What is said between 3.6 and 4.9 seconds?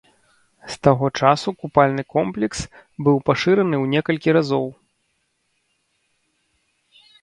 ў некалькі разоў.